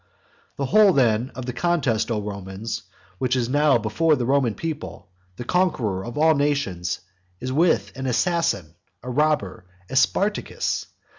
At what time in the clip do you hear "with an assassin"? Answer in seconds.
7.53-8.73